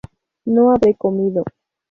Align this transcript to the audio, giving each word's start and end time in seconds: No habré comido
No 0.45 0.71
habré 0.71 0.95
comido 0.95 1.43